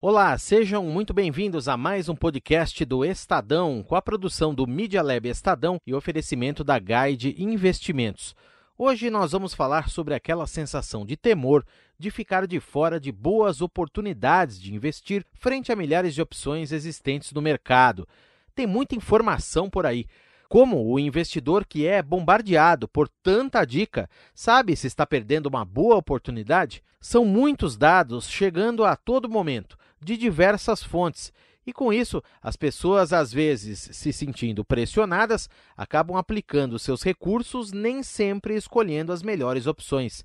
[0.00, 5.02] Olá, sejam muito bem-vindos a mais um podcast do Estadão, com a produção do Media
[5.02, 8.32] Lab Estadão e oferecimento da Guide Investimentos.
[8.78, 11.66] Hoje nós vamos falar sobre aquela sensação de temor
[11.98, 17.32] de ficar de fora de boas oportunidades de investir frente a milhares de opções existentes
[17.32, 18.06] no mercado.
[18.54, 20.06] Tem muita informação por aí.
[20.48, 25.96] Como o investidor que é bombardeado por tanta dica sabe se está perdendo uma boa
[25.96, 26.84] oportunidade?
[27.00, 31.32] São muitos dados chegando a todo momento, de diversas fontes,
[31.68, 38.02] e com isso, as pessoas, às vezes se sentindo pressionadas, acabam aplicando seus recursos, nem
[38.02, 40.24] sempre escolhendo as melhores opções.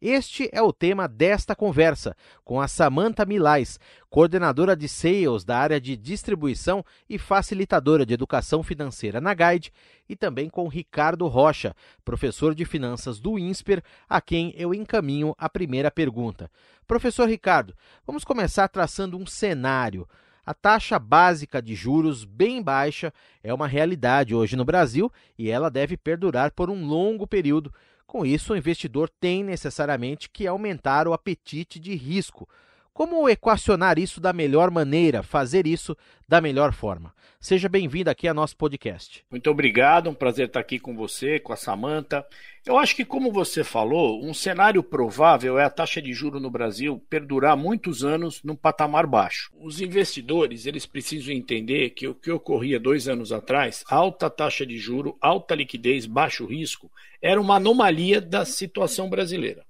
[0.00, 2.14] Este é o tema desta conversa
[2.44, 8.62] com a Samantha Milais, coordenadora de sales da área de distribuição e facilitadora de educação
[8.62, 9.72] financeira na Guide,
[10.06, 11.74] e também com Ricardo Rocha,
[12.04, 16.50] professor de finanças do INSPER, a quem eu encaminho a primeira pergunta.
[16.86, 17.74] Professor Ricardo,
[18.06, 20.06] vamos começar traçando um cenário.
[20.44, 23.10] A taxa básica de juros bem baixa
[23.42, 27.72] é uma realidade hoje no Brasil e ela deve perdurar por um longo período
[28.06, 32.48] com isso, o investidor tem necessariamente que aumentar o apetite de risco.
[32.96, 35.94] Como equacionar isso da melhor maneira, fazer isso
[36.26, 37.12] da melhor forma?
[37.38, 39.22] Seja bem-vindo aqui ao nosso podcast.
[39.30, 42.24] Muito obrigado, um prazer estar aqui com você, com a Samanta.
[42.64, 46.50] Eu acho que, como você falou, um cenário provável é a taxa de juro no
[46.50, 49.50] Brasil perdurar muitos anos num patamar baixo.
[49.60, 54.78] Os investidores eles precisam entender que o que ocorria dois anos atrás, alta taxa de
[54.78, 59.65] juro, alta liquidez, baixo risco, era uma anomalia da situação brasileira.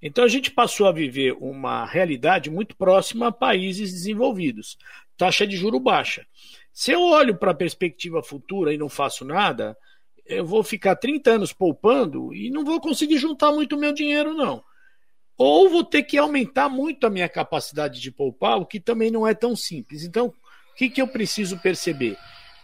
[0.00, 4.76] Então a gente passou a viver uma realidade muito próxima a países desenvolvidos,
[5.16, 6.26] taxa de juro baixa.
[6.72, 9.76] Se eu olho para a perspectiva futura e não faço nada,
[10.26, 14.62] eu vou ficar 30 anos poupando e não vou conseguir juntar muito meu dinheiro, não.
[15.38, 19.26] Ou vou ter que aumentar muito a minha capacidade de poupar, o que também não
[19.26, 20.02] é tão simples.
[20.02, 22.16] Então, o que, que eu preciso perceber?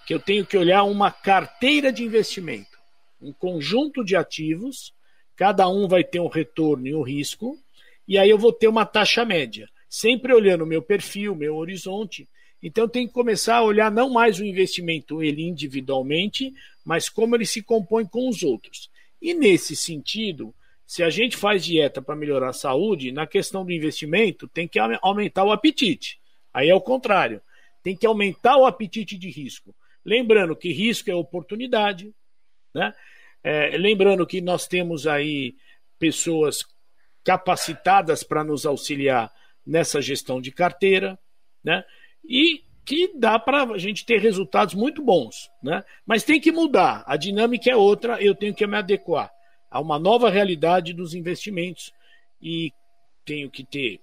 [0.07, 2.79] Que eu tenho que olhar uma carteira de investimento,
[3.21, 4.93] um conjunto de ativos
[5.43, 7.59] Cada um vai ter um retorno e um risco,
[8.07, 12.29] e aí eu vou ter uma taxa média, sempre olhando o meu perfil, meu horizonte.
[12.63, 16.55] Então tem que começar a olhar não mais o investimento ele individualmente,
[16.85, 18.89] mas como ele se compõe com os outros.
[19.21, 20.55] E nesse sentido,
[20.87, 24.79] se a gente faz dieta para melhorar a saúde, na questão do investimento tem que
[24.79, 26.21] aumentar o apetite.
[26.55, 27.43] Aí é o contrário,
[27.83, 29.75] tem que aumentar o apetite de risco.
[30.05, 32.15] Lembrando que risco é oportunidade,
[32.73, 32.95] né?
[33.45, 35.55] É, lembrando que nós temos aí
[35.99, 36.65] pessoas
[37.25, 39.33] capacitadas para nos auxiliar
[39.67, 41.19] nessa gestão de carteira,
[41.65, 41.85] né?
[42.25, 45.85] E que dá para a gente ter resultados muito bons, né?
[46.05, 49.31] Mas tem que mudar, a dinâmica é outra, eu tenho que me adequar
[49.71, 51.93] a uma nova realidade dos investimentos
[52.41, 52.73] e
[53.25, 54.01] tenho que ter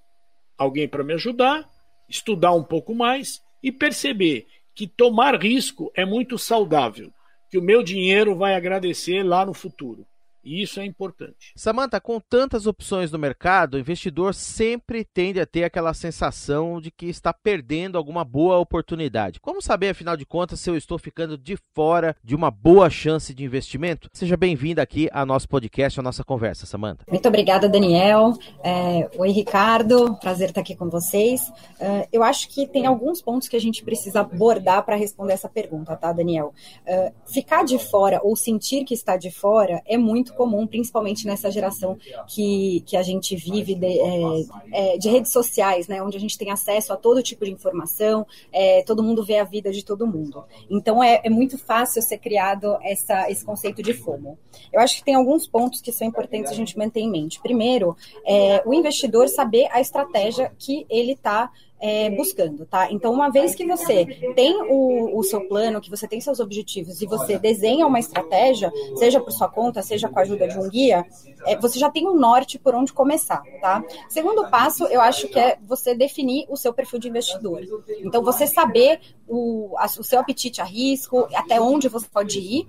[0.58, 1.70] alguém para me ajudar,
[2.08, 7.14] estudar um pouco mais e perceber que tomar risco é muito saudável
[7.50, 10.06] que o meu dinheiro vai agradecer lá no futuro.
[10.44, 11.52] E isso é importante.
[11.56, 16.92] Samantha, com tantas opções no mercado, o investidor sempre tende a ter aquela sensação de
[16.92, 19.40] que está perdendo alguma boa oportunidade.
[19.40, 23.34] Como saber, afinal de contas, se eu estou ficando de fora de uma boa chance
[23.34, 24.10] de investimento?
[24.14, 27.06] Seja bem-vinda aqui ao nosso podcast, à nossa conversa, Samantha.
[27.10, 28.34] Muito obrigada, Daniel.
[28.64, 30.16] É, oi, Ricardo.
[30.18, 31.50] Prazer estar aqui com vocês.
[31.80, 35.50] Uh, eu acho que tem alguns pontos que a gente precisa abordar para responder essa
[35.50, 36.54] pergunta, tá, Daniel?
[36.88, 41.26] Uh, ficar de fora ou sentir que está de fora é muito muito comum, principalmente
[41.26, 41.98] nessa geração
[42.28, 46.38] que, que a gente vive de, é, é, de redes sociais, né, onde a gente
[46.38, 50.08] tem acesso a todo tipo de informação, é, todo mundo vê a vida de todo
[50.08, 50.44] mundo.
[50.70, 54.38] Então é, é muito fácil ser criado essa, esse conceito de FOMO.
[54.72, 57.40] Eu acho que tem alguns pontos que são importantes a gente manter em mente.
[57.42, 62.92] Primeiro, é, o investidor saber a estratégia que ele está é, buscando, tá?
[62.92, 67.02] Então, uma vez que você tem o, o, seu plano, que você tem seus objetivos
[67.02, 70.70] e você desenha uma estratégia, seja por sua conta, seja com a ajuda de um
[70.70, 71.06] guia,
[71.46, 73.84] é, você já tem um norte por onde começar, tá?
[74.10, 77.62] Segundo passo, eu acho que é você definir o seu perfil de investidor.
[78.04, 82.68] Então, você saber o, a, o seu apetite a risco, até onde você pode ir,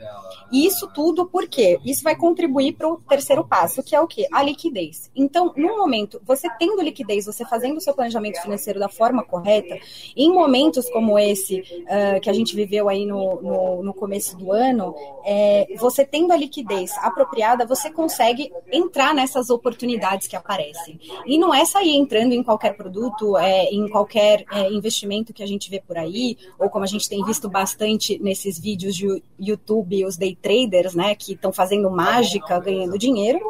[0.52, 1.78] e isso tudo por quê?
[1.84, 4.26] Isso vai contribuir para o terceiro passo, que é o quê?
[4.32, 5.10] A liquidez.
[5.16, 9.78] Então, no momento, você tendo liquidez, você fazendo o seu planejamento financeiro da forma correta,
[10.14, 14.52] em momentos como esse uh, que a gente viveu aí no, no, no começo do
[14.52, 14.94] ano,
[15.24, 21.00] é, você tendo a liquidez apropriada, você consegue entrar nessas oportunidades que aparecem.
[21.24, 25.46] E não é sair entrando em qualquer produto, é, em qualquer é, investimento que a
[25.46, 30.04] gente vê por aí, ou como a gente tem visto bastante nesses vídeos de YouTube,
[30.04, 33.40] os day traders, né, que estão fazendo mágica, ganhando dinheiro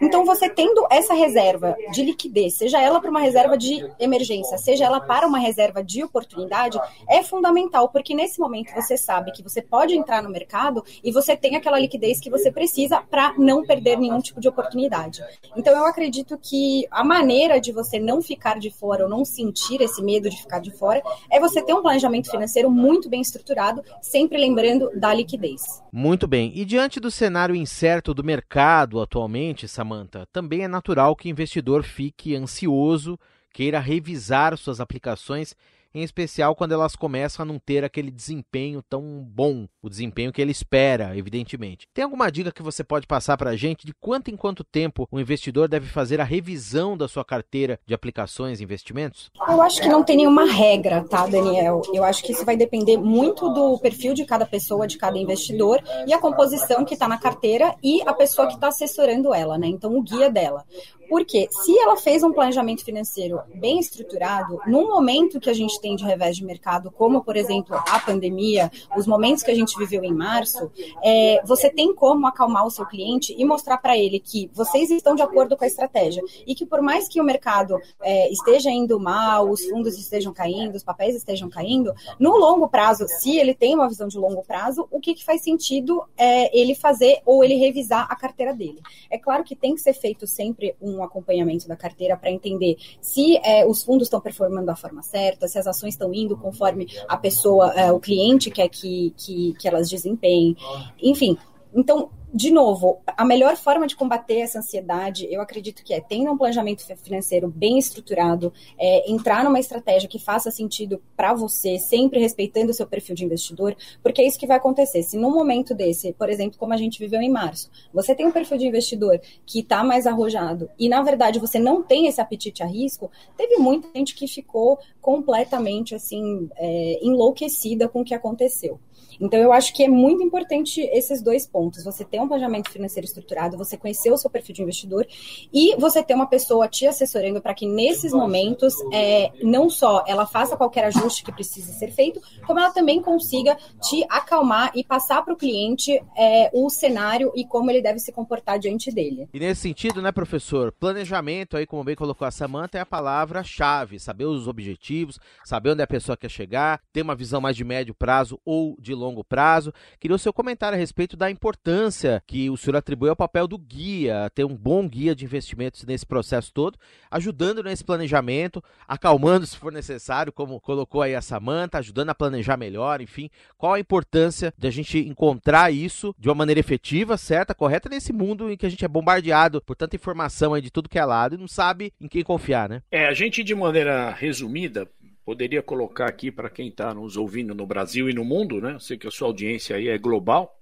[0.00, 4.84] Então, você tendo essa reserva de liquidez, seja ela para uma reserva de emergência, seja
[4.84, 6.78] ela para uma reserva de oportunidade,
[7.08, 11.36] é fundamental, porque nesse momento você sabe que você pode entrar no mercado e você
[11.36, 15.22] tem aquela liquidez que você precisa para não perder nenhum tipo de oportunidade.
[15.56, 19.80] Então, eu acredito que a maneira de você não ficar de fora ou não sentir
[19.80, 23.82] esse medo de ficar de fora é você ter um planejamento financeiro muito bem estruturado,
[24.00, 25.82] sempre lembrando da liquidez.
[25.92, 26.52] Muito bem.
[26.54, 31.84] E diante do cenário incerto do mercado atualmente, Samantha, também é natural que o investidor
[31.84, 33.18] fique ansioso,
[33.52, 35.54] queira revisar suas aplicações
[35.96, 40.42] em especial quando elas começam a não ter aquele desempenho tão bom, o desempenho que
[40.42, 41.88] ele espera, evidentemente.
[41.94, 45.08] Tem alguma dica que você pode passar para a gente de quanto em quanto tempo
[45.10, 49.30] o investidor deve fazer a revisão da sua carteira de aplicações e investimentos?
[49.48, 51.80] Eu acho que não tem nenhuma regra, tá, Daniel?
[51.94, 55.82] Eu acho que isso vai depender muito do perfil de cada pessoa, de cada investidor
[56.06, 59.66] e a composição que está na carteira e a pessoa que está assessorando ela, né?
[59.66, 60.62] Então, o guia dela.
[61.08, 65.96] Porque se ela fez um planejamento financeiro bem estruturado, no momento que a gente tem
[65.96, 70.02] de revés de mercado, como por exemplo a pandemia, os momentos que a gente viveu
[70.04, 70.70] em março,
[71.02, 75.14] é, você tem como acalmar o seu cliente e mostrar para ele que vocês estão
[75.14, 78.98] de acordo com a estratégia e que por mais que o mercado é, esteja indo
[78.98, 83.74] mal, os fundos estejam caindo, os papéis estejam caindo, no longo prazo, se ele tem
[83.74, 87.54] uma visão de longo prazo, o que, que faz sentido é ele fazer ou ele
[87.54, 88.80] revisar a carteira dele.
[89.10, 92.76] É claro que tem que ser feito sempre um um acompanhamento da carteira para entender
[93.00, 96.86] se é, os fundos estão performando da forma certa, se as ações estão indo conforme
[97.08, 100.56] a pessoa, é, o cliente quer que, que, que elas desempenhem.
[101.02, 101.36] Enfim,
[101.74, 106.30] então de novo, a melhor forma de combater essa ansiedade, eu acredito que é tendo
[106.30, 112.20] um planejamento financeiro bem estruturado, é, entrar numa estratégia que faça sentido para você, sempre
[112.20, 115.02] respeitando o seu perfil de investidor, porque é isso que vai acontecer.
[115.02, 118.32] Se num momento desse, por exemplo, como a gente viveu em março, você tem um
[118.32, 122.62] perfil de investidor que está mais arrojado e, na verdade, você não tem esse apetite
[122.62, 128.80] a risco, teve muita gente que ficou completamente assim é, enlouquecida com o que aconteceu.
[129.20, 131.84] Então, eu acho que é muito importante esses dois pontos.
[131.84, 135.06] Você ter um planejamento financeiro estruturado, você conhecer o seu perfil de investidor
[135.52, 140.26] e você ter uma pessoa te assessorando para que nesses momentos, é, não só ela
[140.26, 145.22] faça qualquer ajuste que precise ser feito, como ela também consiga te acalmar e passar
[145.22, 149.28] para o cliente é, o cenário e como ele deve se comportar diante dele.
[149.34, 153.98] E nesse sentido, né, professor, planejamento aí, como bem colocou a Samanta, é a palavra-chave.
[153.98, 157.94] Saber os objetivos, saber onde a pessoa quer chegar, ter uma visão mais de médio
[157.94, 159.72] prazo ou de longo longo prazo.
[159.98, 163.58] Queria o seu comentário a respeito da importância que o senhor atribui ao papel do
[163.58, 166.78] guia, ter um bom guia de investimentos nesse processo todo,
[167.10, 172.56] ajudando nesse planejamento, acalmando se for necessário, como colocou aí a Samanta, ajudando a planejar
[172.56, 173.30] melhor, enfim.
[173.56, 178.12] Qual a importância de a gente encontrar isso de uma maneira efetiva, certa, correta, nesse
[178.12, 181.04] mundo em que a gente é bombardeado por tanta informação aí de tudo que é
[181.04, 182.82] lado e não sabe em quem confiar, né?
[182.90, 184.88] É, a gente de maneira resumida
[185.26, 188.74] poderia colocar aqui para quem está nos ouvindo no Brasil e no mundo, né?
[188.74, 190.56] Eu sei que a sua audiência aí é global,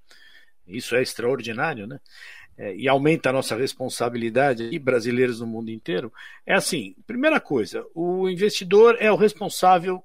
[0.67, 2.01] isso é extraordinário, né?
[2.57, 6.13] É, e aumenta a nossa responsabilidade e brasileiros no mundo inteiro.
[6.47, 10.03] É assim, primeira coisa, o investidor é o responsável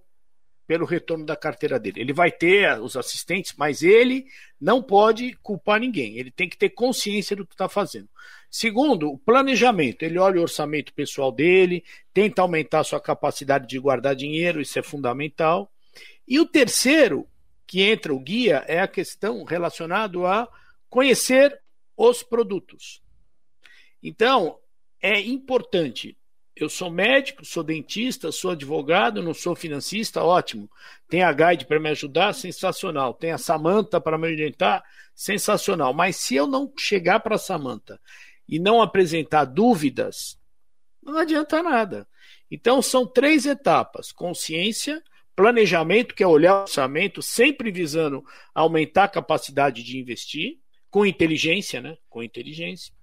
[0.69, 1.99] pelo retorno da carteira dele.
[1.99, 4.25] Ele vai ter os assistentes, mas ele
[4.61, 6.17] não pode culpar ninguém.
[6.17, 8.07] Ele tem que ter consciência do que está fazendo.
[8.51, 10.03] Segundo, o planejamento.
[10.03, 11.83] Ele olha o orçamento pessoal dele,
[12.13, 15.71] tenta aumentar a sua capacidade de guardar dinheiro, isso é fundamental.
[16.27, 17.27] E o terceiro,
[17.69, 20.47] que entra o guia, é a questão relacionada a
[20.89, 21.61] conhecer
[21.95, 22.99] os produtos.
[24.01, 24.57] Então,
[24.99, 26.17] é importante
[26.55, 30.69] eu sou médico, sou dentista, sou advogado, não sou financista, ótimo.
[31.07, 33.13] Tem a Guide para me ajudar, sensacional.
[33.13, 34.83] Tem a Samanta para me orientar,
[35.15, 35.93] sensacional.
[35.93, 37.97] Mas se eu não chegar para a Samanta
[38.47, 40.37] e não apresentar dúvidas,
[41.01, 42.05] não adianta nada.
[42.51, 45.01] Então são três etapas: consciência,
[45.39, 50.57] planejamento, que é olhar o orçamento, sempre visando aumentar a capacidade de investir,
[50.89, 51.97] com inteligência, né?
[52.09, 52.93] Com inteligência.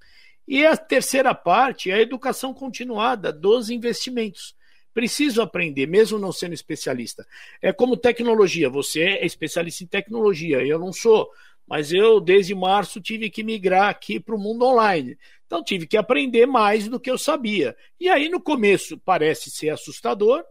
[0.47, 4.55] E a terceira parte é a educação continuada dos investimentos.
[4.93, 7.27] Preciso aprender, mesmo não sendo especialista.
[7.63, 11.31] É como tecnologia, você é especialista em tecnologia, eu não sou,
[11.67, 15.17] mas eu, desde março, tive que migrar aqui para o mundo online.
[15.47, 17.75] Então, tive que aprender mais do que eu sabia.
[17.99, 20.45] E aí, no começo, parece ser assustador,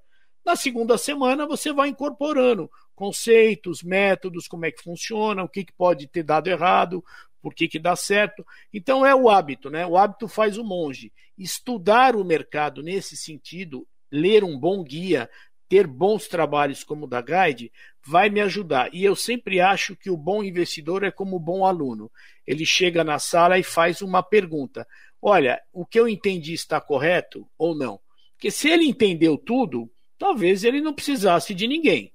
[0.45, 5.73] na segunda semana, você vai incorporando conceitos, métodos, como é que funciona, o que, que
[5.73, 7.03] pode ter dado errado,
[7.41, 8.45] por que, que dá certo.
[8.73, 9.85] Então é o hábito, né?
[9.85, 11.11] O hábito faz o monge.
[11.37, 15.29] Estudar o mercado nesse sentido, ler um bom guia,
[15.67, 17.71] ter bons trabalhos como o da Guide,
[18.05, 18.93] vai me ajudar.
[18.93, 22.11] E eu sempre acho que o bom investidor é como o bom aluno.
[22.45, 24.87] Ele chega na sala e faz uma pergunta.
[25.21, 27.99] olha, o que eu entendi está correto ou não.
[28.33, 29.89] Porque se ele entendeu tudo,
[30.25, 32.11] talvez ele não precisasse de ninguém.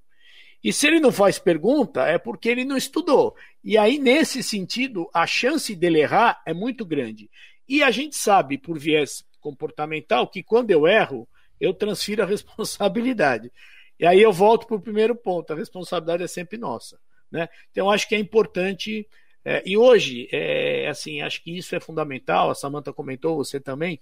[0.64, 3.36] E se ele não faz pergunta, é porque ele não estudou.
[3.62, 7.30] E aí, nesse sentido, a chance dele errar é muito grande.
[7.68, 11.26] E a gente sabe, por viés comportamental, que quando eu erro,
[11.60, 13.52] eu transfiro a responsabilidade.
[13.98, 16.98] E aí eu volto para o primeiro ponto: a responsabilidade é sempre nossa.
[17.30, 17.48] Né?
[17.70, 19.06] Então, acho que é importante.
[19.44, 22.50] É, e hoje, é, assim, acho que isso é fundamental.
[22.50, 24.00] A Samanta comentou, você também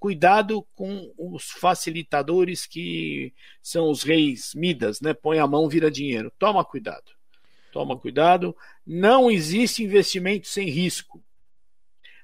[0.00, 5.12] cuidado com os facilitadores que são os reis Midas, né?
[5.12, 6.32] Põe a mão, vira dinheiro.
[6.38, 7.12] Toma cuidado.
[7.70, 8.56] Toma cuidado.
[8.84, 11.22] Não existe investimento sem risco.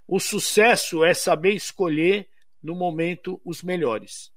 [0.08, 2.26] O sucesso é saber escolher
[2.62, 4.32] no momento os melhores.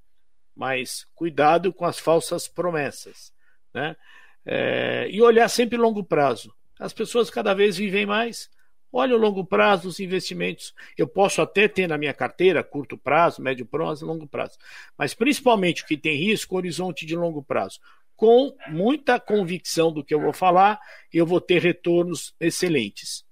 [0.54, 3.32] Mas cuidado com as falsas promessas.
[3.74, 3.96] Né?
[4.46, 6.54] É, e olhar sempre longo prazo.
[6.78, 8.50] As pessoas cada vez vivem mais,
[8.92, 10.74] Olha o longo prazo dos investimentos.
[10.98, 14.58] Eu posso até ter na minha carteira curto prazo, médio prazo, longo prazo.
[14.98, 17.80] Mas principalmente o que tem risco, horizonte de longo prazo.
[18.16, 20.80] Com muita convicção do que eu vou falar,
[21.14, 23.24] eu vou ter retornos excelentes.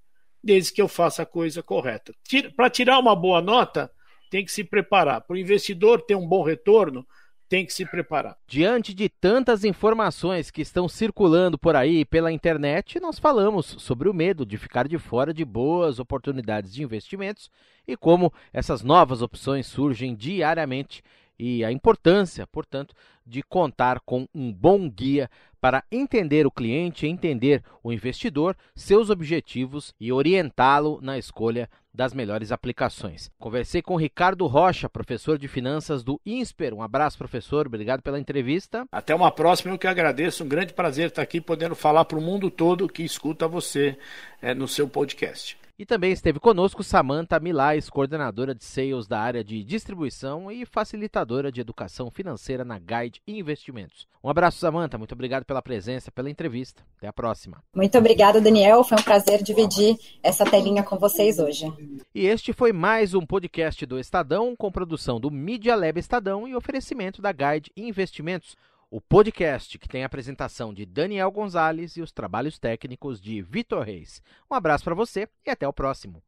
[0.44, 2.14] Desde que eu faça a coisa correta.
[2.56, 3.92] Para tirar uma boa nota,
[4.30, 5.22] tem que se preparar.
[5.22, 7.06] Para o investidor ter um bom retorno,
[7.48, 8.38] tem que se preparar.
[8.48, 14.14] Diante de tantas informações que estão circulando por aí pela internet, nós falamos sobre o
[14.14, 17.50] medo de ficar de fora de boas oportunidades de investimentos
[17.88, 21.04] e como essas novas opções surgem diariamente
[21.40, 25.30] e a importância, portanto, de contar com um bom guia
[25.68, 32.54] para entender o cliente, entender o investidor, seus objetivos e orientá-lo na escolha das melhores
[32.54, 33.30] aplicações.
[33.38, 36.74] Conversei com Ricardo Rocha, professor de finanças do INSPER.
[36.74, 37.68] Um abraço, professor.
[37.68, 38.86] Obrigado pela entrevista.
[38.90, 40.46] Até uma próxima, eu que agradeço.
[40.46, 43.98] Um grande prazer estar aqui podendo falar para o mundo todo que escuta você
[44.42, 45.58] é, no seu podcast.
[45.80, 51.52] E também esteve conosco Samantha Milais, coordenadora de sales da área de distribuição e facilitadora
[51.52, 54.08] de educação financeira na Guide Investimentos.
[54.24, 54.98] Um abraço, Samantha.
[54.98, 56.84] Muito obrigado pela presença, pela entrevista.
[56.98, 57.64] Até a próxima.
[57.76, 58.84] Muito obrigada, Daniel.
[58.84, 61.72] Foi um prazer dividir essa telinha com vocês hoje.
[62.14, 66.56] E este foi mais um podcast do Estadão, com produção do Media Lab Estadão e
[66.56, 68.56] oferecimento da Guide Investimentos
[68.90, 73.84] o podcast que tem a apresentação de Daniel Gonzalez e os trabalhos técnicos de Vitor
[73.84, 74.22] Reis.
[74.50, 76.24] Um abraço para você e até o próximo.